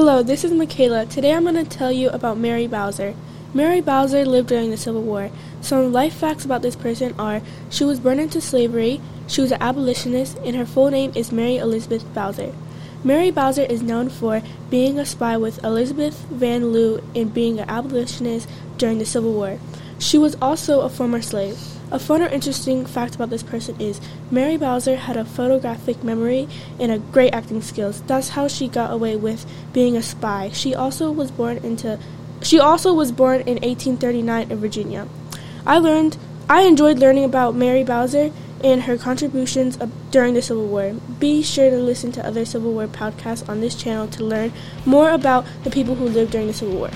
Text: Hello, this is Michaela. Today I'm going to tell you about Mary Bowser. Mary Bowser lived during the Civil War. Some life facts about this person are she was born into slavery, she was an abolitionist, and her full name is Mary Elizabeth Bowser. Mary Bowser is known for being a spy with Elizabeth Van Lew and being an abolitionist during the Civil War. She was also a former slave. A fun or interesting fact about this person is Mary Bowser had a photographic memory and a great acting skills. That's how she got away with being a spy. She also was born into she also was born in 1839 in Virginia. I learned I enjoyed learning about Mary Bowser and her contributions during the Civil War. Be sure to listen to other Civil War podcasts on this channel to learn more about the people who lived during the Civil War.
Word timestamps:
Hello, 0.00 0.22
this 0.22 0.44
is 0.44 0.52
Michaela. 0.52 1.06
Today 1.06 1.32
I'm 1.32 1.42
going 1.42 1.56
to 1.56 1.64
tell 1.64 1.90
you 1.90 2.08
about 2.10 2.38
Mary 2.38 2.68
Bowser. 2.68 3.16
Mary 3.52 3.80
Bowser 3.80 4.24
lived 4.24 4.48
during 4.48 4.70
the 4.70 4.76
Civil 4.76 5.02
War. 5.02 5.28
Some 5.60 5.92
life 5.92 6.14
facts 6.14 6.44
about 6.44 6.62
this 6.62 6.76
person 6.76 7.16
are 7.18 7.42
she 7.68 7.82
was 7.82 7.98
born 7.98 8.20
into 8.20 8.40
slavery, 8.40 9.00
she 9.26 9.40
was 9.40 9.50
an 9.50 9.60
abolitionist, 9.60 10.38
and 10.44 10.54
her 10.54 10.64
full 10.64 10.92
name 10.92 11.10
is 11.16 11.32
Mary 11.32 11.56
Elizabeth 11.56 12.04
Bowser. 12.14 12.54
Mary 13.02 13.32
Bowser 13.32 13.62
is 13.62 13.82
known 13.82 14.08
for 14.08 14.40
being 14.70 15.00
a 15.00 15.04
spy 15.04 15.36
with 15.36 15.64
Elizabeth 15.64 16.14
Van 16.30 16.72
Lew 16.72 17.02
and 17.16 17.34
being 17.34 17.58
an 17.58 17.68
abolitionist 17.68 18.48
during 18.76 18.98
the 18.98 19.04
Civil 19.04 19.32
War. 19.32 19.58
She 19.98 20.16
was 20.16 20.36
also 20.40 20.82
a 20.82 20.88
former 20.88 21.20
slave. 21.20 21.58
A 21.90 21.98
fun 21.98 22.20
or 22.20 22.26
interesting 22.26 22.84
fact 22.84 23.14
about 23.14 23.30
this 23.30 23.42
person 23.42 23.80
is 23.80 23.98
Mary 24.30 24.58
Bowser 24.58 24.96
had 24.96 25.16
a 25.16 25.24
photographic 25.24 26.04
memory 26.04 26.46
and 26.78 26.92
a 26.92 26.98
great 26.98 27.32
acting 27.32 27.62
skills. 27.62 28.02
That's 28.02 28.30
how 28.30 28.46
she 28.46 28.68
got 28.68 28.92
away 28.92 29.16
with 29.16 29.46
being 29.72 29.96
a 29.96 30.02
spy. 30.02 30.50
She 30.52 30.74
also 30.74 31.10
was 31.10 31.30
born 31.30 31.56
into 31.58 31.98
she 32.42 32.60
also 32.60 32.92
was 32.92 33.10
born 33.10 33.40
in 33.40 33.56
1839 33.56 34.50
in 34.50 34.58
Virginia. 34.58 35.08
I 35.66 35.78
learned 35.78 36.18
I 36.48 36.62
enjoyed 36.62 36.98
learning 36.98 37.24
about 37.24 37.54
Mary 37.54 37.84
Bowser 37.84 38.32
and 38.62 38.82
her 38.82 38.98
contributions 38.98 39.78
during 40.10 40.34
the 40.34 40.42
Civil 40.42 40.66
War. 40.66 40.92
Be 41.18 41.42
sure 41.42 41.70
to 41.70 41.78
listen 41.78 42.12
to 42.12 42.26
other 42.26 42.44
Civil 42.44 42.74
War 42.74 42.86
podcasts 42.86 43.48
on 43.48 43.60
this 43.60 43.74
channel 43.74 44.08
to 44.08 44.24
learn 44.24 44.52
more 44.84 45.10
about 45.10 45.46
the 45.64 45.70
people 45.70 45.94
who 45.94 46.06
lived 46.06 46.32
during 46.32 46.48
the 46.48 46.52
Civil 46.52 46.76
War. 46.76 46.90